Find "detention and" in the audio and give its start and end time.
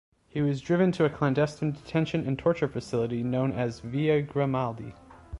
1.73-2.39